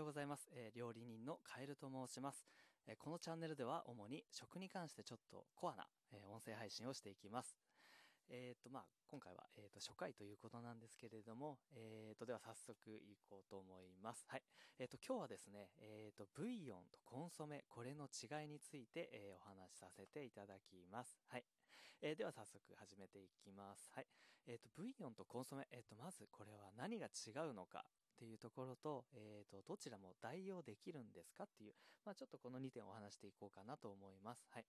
[0.00, 0.48] ようございます。
[0.52, 2.46] えー料理人のカエルと申します、
[2.86, 7.69] えーこのチャンネルでは主に食に関してちょっとコアな、えー音声配信をしていきます。
[8.30, 14.24] えっ、と、まあ、今回は、えっ、と、初回ということなんですけれども、えっ、と、では早速いこうと思います。
[14.28, 14.42] はい。
[14.78, 21.18] えっ、と、今日はですね、えっ、と、ブイヨンとコンソメ、これの違いについて、えお話しさせていただきます。
[21.26, 21.44] はい。
[22.02, 23.90] えーでは早速始めていきます。
[23.92, 24.06] はい。
[24.46, 34.46] えっ、と、ブイヨンとコンソメ、えっ、と、まずこれは何が違うのかっていうところと、えっ、と、どちらも代用できるんですかっていう、まあ、ちょっとこの2点をお話していこうかなと思います。
[34.50, 34.64] はい。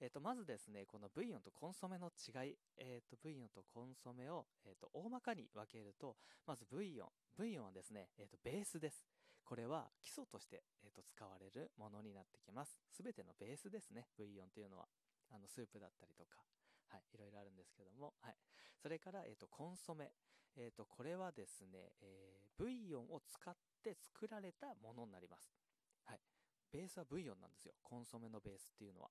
[0.00, 7.08] えっ、と、まずですね、このブイヨンとコンソメの違い、えっ、と、ブイヨンとコンソメを、えっ、と、大まかに分けると、まずブイヨン。
[7.36, 9.04] ブイヨンはですね、えっ、と、ベースです。
[9.44, 12.78] これは基礎として、えっ、と、使われるものになってきます。
[12.90, 14.86] すべてのベースですね、ブイヨンっていうのは。
[15.32, 16.42] あの、スープだったりとか、
[16.88, 18.36] はい、いろいろあるんですけども、はい。
[18.82, 20.12] それから、えっ、と、コンソメ。
[20.56, 25.50] えっ、と、これはですね、えーブイヨンを使って作られたものになります。
[26.04, 26.20] はい。
[26.70, 27.72] ベースはブイヨンなんですよ。
[27.82, 29.08] コンソメのベースっていうのは。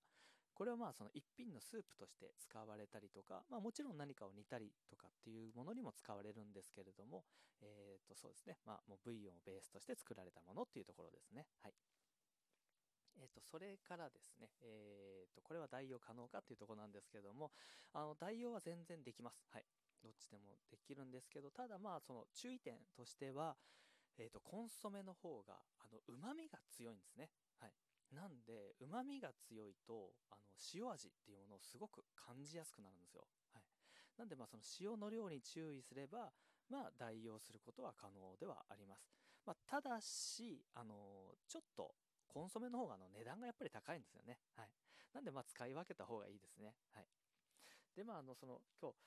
[0.59, 7.23] これはまあその一品のスープとして使われたりとか、まあもちろん何かを煮たりとかっていうものにも使われるんですけれども、
[7.61, 8.57] えっ、とそうですね。
[8.65, 11.47] まあもうブイヨンをベースとして作られたものっていうところですね。
[11.63, 11.73] はい。
[13.15, 17.51] えっ、と、それからですね、えっ、と、これは代用可能かっていうところなんですけども、
[17.93, 19.47] あの、代用は全然できます。
[19.51, 19.65] はい。
[20.03, 23.55] どっちでもできるんですけど、ただまあその注意点としては、
[24.17, 27.29] えっ、と、コンソメの方が、あの、旨味が強いんですね。
[27.59, 27.71] はい。
[28.11, 30.41] なんで、旨味が強いと、あの、
[30.73, 33.27] 塩味っていうものをすごく感じやすくなるんですよ。
[33.51, 33.63] はい。
[34.17, 36.33] なんで、まあ、その塩の量に注意すれば、
[36.69, 39.11] まあ、代用することは可能ではあります。
[39.45, 41.95] まあ、ただし、あの、ちょっと、
[42.27, 44.39] コンソメの方があの値段がやっぱり高いんですよね。
[44.51, 44.71] はい。
[45.13, 46.75] なんで、ま、使い分けた方がいいですね。
[46.91, 47.07] はい。
[47.95, 48.97] で、まあ、あの、その、今日、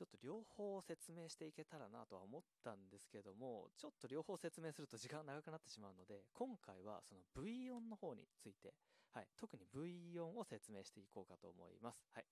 [0.00, 8.72] ちょっと両方説明していけたらなとは思ったんですけども、ちょっと両方説明すると時間長くなってしまうので、今回はそのブイヨンの方について、
[9.12, 12.08] はい、特にブイヨンを説明していこうかと思います。
[12.14, 12.24] はい。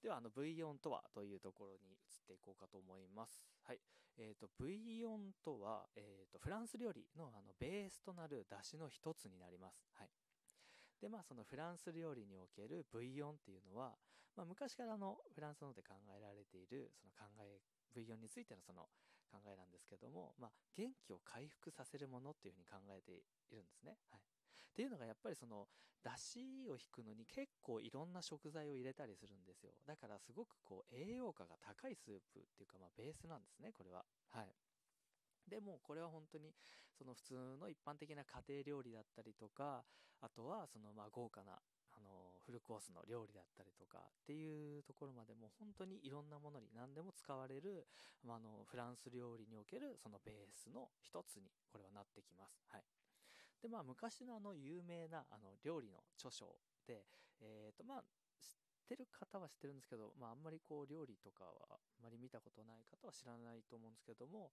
[0.00, 1.98] では、あの、ブイヨンとはというところに移っ
[2.28, 3.44] ていこうかと思います。
[3.66, 3.80] はい。
[4.16, 9.90] えっ、と、ブイヨンとは、えっ、と、フランス料理のあの、ベースとなる出汁の一つになります。
[9.94, 10.10] はい。
[11.00, 13.96] で、まあ、そのフランス料理におけるブイヨンっていうのは、
[14.40, 17.60] まあ、昔からの、フランスので考えられている、その考え、
[17.92, 18.88] ブイヨンについてのその
[19.30, 23.98] 考えなんですけども、まあ、元気を回復させるものっていうふうに考えているんですね。
[24.08, 24.20] はい。
[24.20, 25.68] っていうのがやっぱりその、
[26.02, 29.74] 出汁を引くのに結構いろんな食材を入れたりするんですよ。
[29.84, 34.06] だからすごくこう、栄養価が高いスープっていうか、まあ、ベースなんですね、これは。
[34.30, 34.56] はい。
[35.46, 36.54] でも、これは本当に、
[36.96, 39.84] その普通の一般的な家庭料理だったりとか、
[40.20, 41.60] あとは、そのまあ豪華な、
[42.50, 47.86] フルコースの料理だったりとかっていうところまでも本当にいろんなものに何でも使われる、
[48.26, 52.58] まあ、の、フランス料理におけるそのベースの一つに、これはなってきます。
[52.66, 52.84] はい。
[53.62, 57.06] で、まあ、昔のあの、有名な、あの、料理の著書で、
[57.38, 58.04] えっ、と、まあ、
[58.42, 64.50] 知ってる方は知ってるんですけど、まあ、あんまりこう、料理とかは、あんまり見たことない方は知らないと思うんですけども、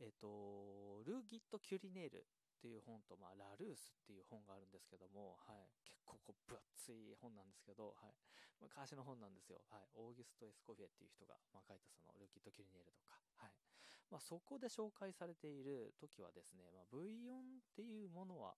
[0.00, 2.24] えっ、と、ルーギット・キュリネール
[2.64, 5.68] っていう本と、まあ、ラルースっていう本があるんですけども、はい。
[5.84, 8.16] 結構こう、分厚い本なんですけど、はい。
[8.56, 9.60] 昔の本なんですよ。
[9.68, 9.84] はい。
[10.00, 13.52] オーギュスト・エスコフィエっていう人が、まあ、書いたその、ルーギット・キュリネールとか、はい。
[14.08, 18.56] まあ、そこで紹介されている時はですね、まあ、ブイヨンっていうものは、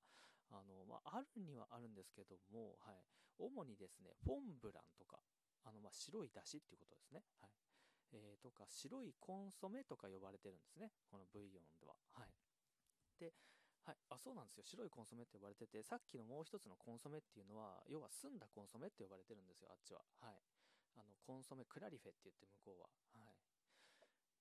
[0.55, 3.03] あの、まあ、あるにはあるんですけども、はい。
[3.43, 5.19] 主にですね、フォンブランとか、
[5.67, 7.27] あの、まあ、白い出汁っていうことですね。
[7.43, 7.51] はい。
[8.15, 10.95] えーとか、白いコンソメとか呼ばれてるんですね。
[11.11, 11.99] このブイヨンでは。
[12.15, 12.31] はい。
[13.19, 13.33] で、
[13.87, 13.97] はい。
[14.11, 14.65] あ、そうなんですよ。
[14.67, 20.03] 白いコンソメって呼ばれてて、さっきのもう一つのコンソメっていうのは、要は澄んだコンソメって呼ばれてるんですよ、あっちは。
[20.19, 20.43] はい。
[20.99, 22.91] あの、コンソメクラリフェって言って向こうは。
[23.15, 23.39] はい。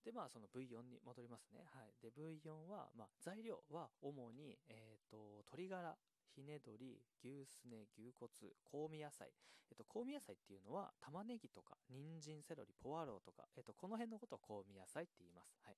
[0.02, 1.62] で、まあ、そのブイヨンに戻りますね。
[1.70, 1.94] はい。
[2.02, 5.98] で、ブイヨンは、まあ、材料は主に、えっ、と、鶏ガラ、
[6.34, 8.30] ひね鶏、牛すね、牛骨、
[8.66, 9.30] 香味野菜。
[9.70, 15.58] えっと、香味野菜っていうのは、玉ねぎとか、人参、セロリ、ポワローとか、えっと、この辺のことを香味野菜って言います。
[15.62, 15.78] はい。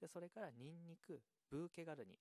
[0.00, 1.20] で、それから、ニンニク、
[1.50, 2.18] ブーケガルニ。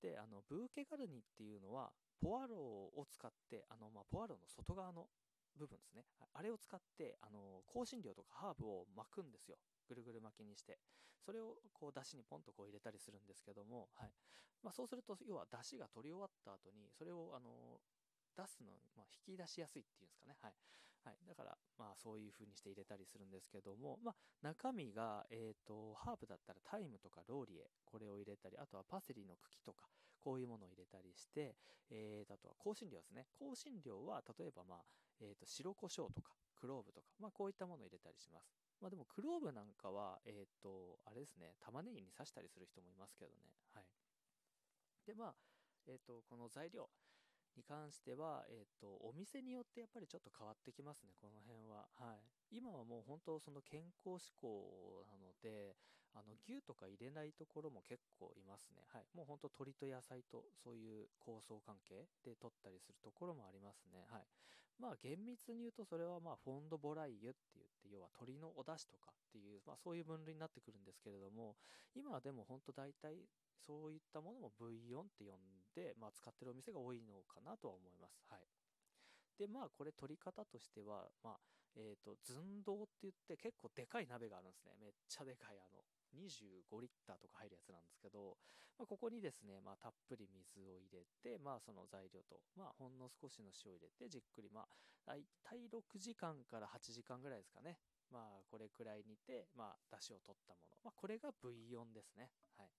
[0.00, 5.08] で、あの、ブーケガルニっていうのは、ポワローを使って、あの、まあ、ポワローの外側の
[5.56, 6.04] 部分ですね。
[6.32, 9.58] あれを使って、あの、香辛料とかハーブを巻くんですよ。
[9.88, 10.78] ぐるぐる巻きにして。
[11.24, 14.12] それを、こう、出汁にポンとこう入れたりするんですけども、はい。
[14.62, 17.80] まあ、そうすると、要は出汁が取り終わった後に、それを、あの、
[18.36, 20.36] 出すの、まあ、引き出しやすいっていうんですかね。
[20.40, 20.54] はい。
[21.04, 21.16] はい。
[21.26, 29.88] だから、まあ、そういう風にして入れたりするんですけども、まあ、中身が、えっ、と、ハーブだったらタイムとかローリエ、これを入れたり、あとはパセリの茎とか、
[30.20, 31.56] こういうものを入れたりして、
[31.88, 33.26] えー、あとは香辛料ですね。
[33.38, 34.84] 香辛料は、例えば、まあ、
[35.20, 38.52] えっ、と、白胡椒とか、クローブとか、まあ、こういったものを入れたりします。
[38.80, 43.56] まあ、でも、クローブなんかは、えっ、と、あれですね、玉ねぎに刺したりする人もいますけどね。
[43.72, 43.84] はい。
[45.06, 45.34] で、まあ、
[45.86, 46.90] えっ、と、この材料
[47.56, 51.88] に関しては、えっ、と、お店によってやっぱりちょっと変わってきますね、この辺は。
[51.98, 52.22] はい。
[52.50, 55.76] 今はもう本当その健康志向なので、
[56.12, 58.84] あの、牛とか入れないところも結構いますね。
[58.88, 59.06] はい。
[59.14, 64.06] もう本当鶏と野菜とそういう構想関係で取ったりするところもありますね。
[64.10, 64.26] はい。
[64.78, 71.56] まあ厳密に言うとそれはまあフォンドボライユって言って、要は鶏のお出汁とかっていう、まあそういう分類になってくるんですけれども、
[71.94, 75.38] 今はでも本当大体そういったものもブイヨンって呼ん
[75.74, 78.24] で、まあ使ってるお店が多いのかなとは思います。
[78.26, 78.48] はい。
[79.38, 81.40] で、まあこれ取り方としては、まあ、
[81.76, 84.74] えっ、ー、と、寸胴って言って結構でかい鍋があるんですね。
[84.80, 85.84] めっちゃでかい、あの、
[86.14, 88.36] 25リッターとか入るやつなんですけど、
[88.78, 94.68] まあ、ここにですね、まあ、たっぷり水を入れて、まあ、その材料と、まあ、ほんの少しの塩を入れて、じっくり、まあ、
[95.04, 97.78] 大体6時間から8時間ぐらいですかね。
[98.10, 100.76] まあ、これくらい煮て、まあ、出汁を取ったもの。
[100.82, 102.30] まあ、これがブイヨンですね。
[102.56, 102.70] はい。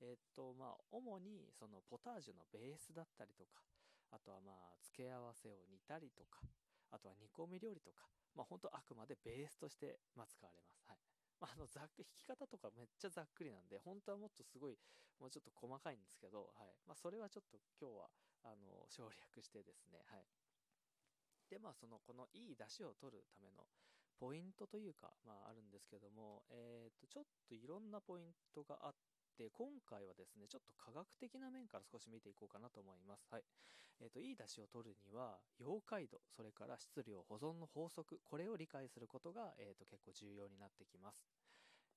[0.00, 3.62] え、っと、まあ、主に、その、ポタージュのベースだったりとか、
[4.10, 6.42] あとはまあ、付け合わせを煮たりとか、
[6.92, 8.06] あとは煮込み料理とか、
[8.36, 10.84] まあ、本当あくまでベースとして、まあ、使われます。
[10.86, 11.00] はい。
[11.40, 14.78] まあ、あの、ざっく、引き方とかめっちゃざっくりなんで、本当はもっとすごい、
[15.18, 16.76] もうちょっと細かいんですけど、はい。
[16.86, 18.10] まあ、それはちょっと今日は、
[18.44, 20.26] あの、省略してですね、はい。
[21.48, 23.64] で、まあ、その、このいい出汁を取るための
[24.16, 28.94] ポイントというか、まあ、あるんですけども、えっ、ー、と、ちょっといろんなポイントがあっ
[29.36, 33.26] て、今回はですね、ちょっと科学的な面から少し見ていこうかなと思います。
[33.30, 33.44] はい。
[34.00, 41.22] えっ、ー、と、いい出汁を取るには、溶解度、それから質量、保存の法則、これを理解することが、えっ、ー、と、結構重要になってきます。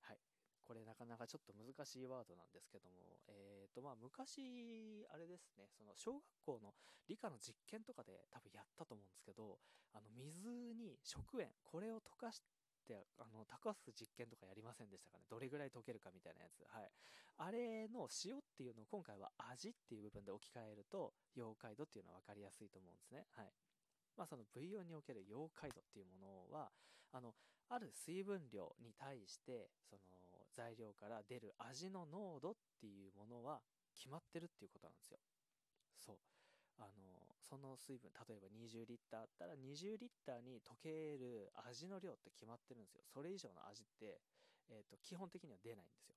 [0.00, 0.18] はい。
[0.62, 6.74] これなかなかちょっと難しいワードなんですけども、えっ、ー、と、まあ、昔、あれですね、その、小学校の
[7.08, 9.58] 理科の実験とかで多分やったと思うんですけど、
[9.92, 12.55] あの、水に食塩、これを溶かして、
[12.94, 15.24] あの、溶かす実験とかやりませんでしたかね。
[15.28, 16.64] どれぐらい溶けるかみたいなやつ。
[16.68, 16.90] はい。
[17.38, 23.26] あれの塩っていうのを今回は味っていう部分で置き換えると、溶解度っていうのは分かりやすいと思うんですね。
[23.30, 23.52] はい。
[24.16, 26.70] まあその V4 における溶解度っていうものは、
[27.12, 27.34] あの、
[27.68, 33.60] ある水分量に対して、その材料から出る味の濃度っていうものは
[33.94, 35.18] 決まってるっていうことなんですよ。
[35.98, 36.18] そう。
[36.78, 43.02] あの、その水分、例えば20リッターあったら20リッターに溶ける味の量って決まってるんですよ。
[43.06, 44.18] それ以上の味って、
[44.68, 46.16] え、ー、と、基本的には出ないんですよ。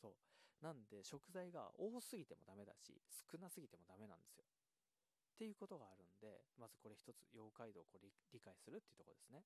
[0.00, 0.14] そう。
[0.62, 4.46] なんで食材が多すぎてもダメだし、少なすぎてもダメなんですよ。
[4.46, 9.42] っていうことがあるんで、まずこれ一つ、溶解度をこう理解するっていうところですね。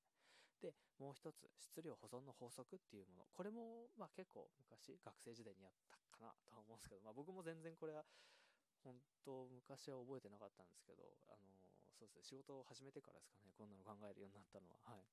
[0.61, 3.25] で、もう一つ、質量保存の法則っていうもの。
[3.33, 8.05] これも、まあ結構昔、学生時代にやったかなとは思うんですけど、まあ僕も全然これは、
[8.87, 8.95] 本
[9.27, 11.59] 当昔は覚えてなかったんですけど、あの
[11.91, 14.79] そうですね、仕事を始めてからですかね、こんなの考えるようになったのは。
[14.87, 15.03] はい。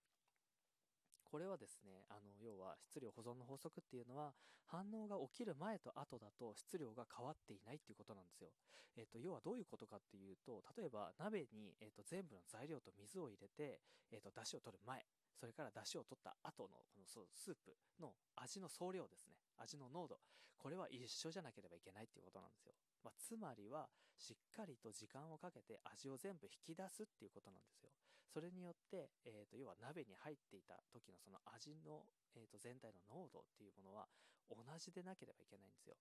[1.24, 4.30] これはですね、あの、要は質量保存の法則っていうのは、
[4.66, 8.52] 反応が起きる前と後だと質量が変わっていないっていうことなんですよ。
[8.96, 13.80] えっ、と、要はどういうことかっていうと、例えば鍋に、えっ、と、全部の材料と水を入れて、
[14.12, 15.04] えっ、と、出汁を取る前、
[15.34, 19.34] それから出汁を取った後の、このスープの味の総量ですね。
[19.58, 20.18] 味の濃度。
[20.58, 22.72] これは一緒じゃなければいけないっていうことなんですよ。
[23.02, 27.90] まあ、つまりは、しっかりと時間をかけて味を全部引き出すっていうことなんですよ。
[28.32, 34.08] それによって、え、ー、と、要は鍋に入っていた時のその味の、え、ー、と、全体の濃度っていうものは
[34.48, 35.94] 同じでなければいけないんですよ。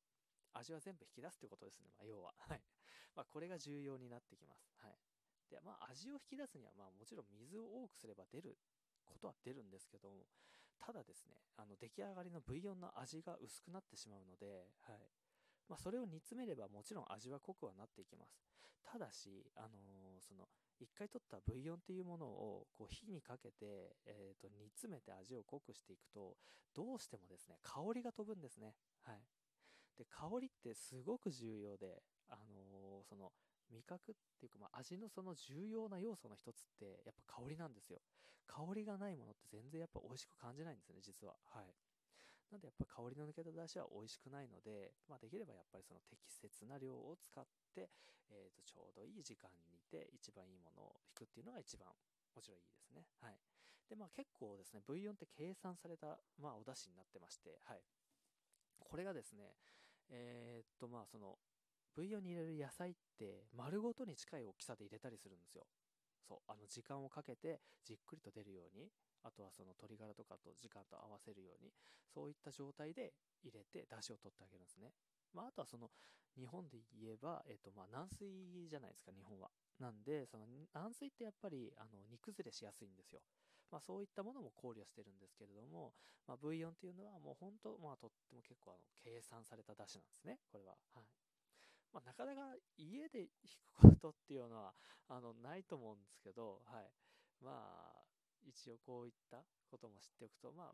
[0.54, 1.90] 味は全部引き出すってことですね。
[1.98, 2.34] まあ、要は。
[2.50, 2.62] はい。
[3.16, 4.72] まあ、これが重要になってきます。
[4.78, 4.98] はい。
[5.50, 8.58] で、まあ、味を引き出すには、まあ、もちろん水を多くすれば出る
[9.06, 10.26] ことは出るんですけども、
[10.86, 15.00] ただですね、あの、出来上がりのブイヨンの味が薄くなってしまうので、はい。
[15.70, 18.36] まあ、それを煮詰めればもちろん味は濃くはなっていきます。
[18.84, 20.50] ただし、あのー、その、
[20.80, 26.36] 一回取ったブイヨンっていうものをこう火にかけて、えー、と煮詰めて味を濃くしていくと、
[26.76, 28.76] どうしてもですね、香りが飛ぶんですね。
[29.04, 29.24] はい。
[29.98, 33.32] で、香りってすごく重要で、あのー、その、
[33.72, 38.00] 味覚っていうか、まあ、味のその重要な要素の一つって、やっぱ香りなんですよ。
[38.48, 41.36] 香りがないものって全然やっぱ美味しく感じないんですね、実は。
[41.52, 41.74] はい。
[42.52, 47.90] なんでやっぱ香りの抜けた出汁は美味しくないので、まあ、できればやっぱりその適切な量を使って、
[48.30, 53.06] えー、とちょうどいい時間に煮て一番いいものを引くっていうのが一番もちろんいいですね。
[53.22, 53.38] はい。
[53.90, 57.82] で、まあ結構ですね、ブイヨンって計算された、まあお出汁になってまして、はい。
[58.80, 59.58] これがですね、
[60.10, 61.38] えー、っとまあその、
[61.96, 65.66] ブイヨンに入れる野菜って丸ごとに近い大きさで入れたりするんですよ。
[66.28, 68.90] そう、あの時間をかけてじっくりと出るように、
[69.24, 71.72] あとはその鶏ガラとかと時間と合わせるように、
[72.08, 74.92] そういった状態で入れて出汁を取ってあげるんですね。
[75.34, 75.90] まあ、あとはその、
[76.38, 79.52] 日本で言えば、えっ、と、まあ、軟水じゃないですか、日本は。
[79.80, 83.22] なんで、その、軟水ってやっぱり、あの、煮崩れしやすいんですよ。
[83.72, 85.94] まあ、そういったものも考慮してるんですけれども、
[86.28, 90.78] まあ、V4 っていうのはもう本当、まあ、とっても結構、あの、計算された出汁なんですね、これは。
[90.94, 91.06] はい。
[91.94, 93.30] まあ、なかなか家で
[93.80, 94.74] 弾くことっていうのは、
[95.08, 96.92] あの、ないと思うんですけど、はい。
[97.40, 97.52] ま
[97.94, 98.04] あ、
[98.44, 100.74] 一応こういったことも知っておくと、ま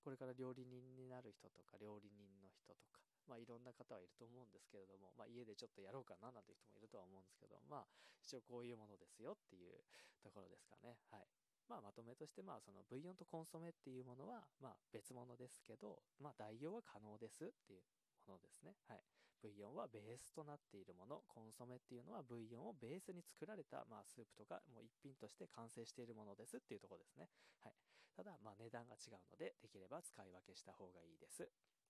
[0.00, 7.86] これから料理人になる人とか、料理人の人とか、まあいろんな方はいると思うんですけれども、まあ家でちょっとやろうかななんて人もいるとは思うんですけど、まあ
[8.24, 9.84] 一応こういうものですよっていう
[10.24, 10.96] ところですかね。
[11.12, 11.28] はい。
[11.68, 17.84] まあまとめとしてまあそのブイヨンとコンソメっていうものはま別物ですけど、まあ代用は可能ですっていう
[18.26, 18.72] ものですね。
[18.88, 19.04] はい。
[19.40, 27.28] ブイヨンはベースとなっているもの、コンソメっていうのはブイヨンをベースに作られた、まあ、スープとか、もう一品として完成しているものですっていうところですね。
[27.62, 27.74] はい。
[28.14, 31.48] ただ、まあ、値段が違うので、できれば使い分けした方がいいです。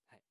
[0.09, 0.21] はい。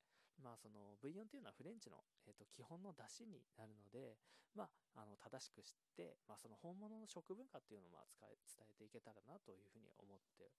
[0.43, 4.15] まあそのブイヨンっていうのはフレンチの、えー、と基本の出汁になるので、
[4.55, 8.31] まあ、あの正しく知って、まあ、その本物の食文化っていうのをまあ伝
[8.63, 10.51] えていけたらなというふうに思って、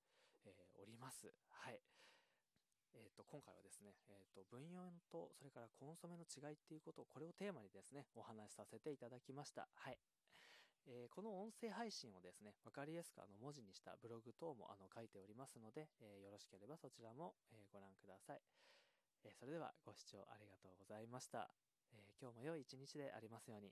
[0.45, 1.33] えー、おります。
[1.49, 1.81] はい。
[2.95, 9.69] えー、と今回はですね、えー、とブイヨンとそれからコンソメの違いっていうことをこれをテーマにですねお話しさせていただきました。
[9.75, 9.99] はい。
[10.87, 18.41] えー、この音声配信をですね、わかりやすくあの文字にしたブログ等もあの書いておりますので、えー、よろしければそちらも、え、ご覧ください。
[19.23, 21.51] えそれではご視聴ありがとうございました。
[21.93, 23.71] え今日も良い一日でありますように。